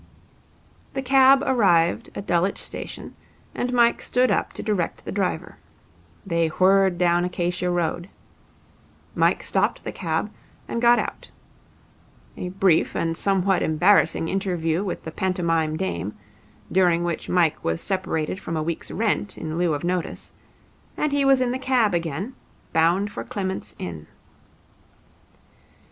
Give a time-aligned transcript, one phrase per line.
[0.95, 3.15] "'The cab arrived at Dulwich station,
[3.53, 5.57] and Mike stood up to direct the driver.
[6.25, 8.09] They whirred down Acacia Road.
[9.13, 10.31] Mike stopped the cab
[10.67, 11.29] and got out.
[12.35, 16.17] A brief and somewhat embarrassing interview with the pantomime dame,
[16.71, 20.33] during which Mike was separated from a week's rent in lieu of notice,
[20.97, 22.33] and he was in the cab again,
[22.73, 24.07] bound for Clement's Inn.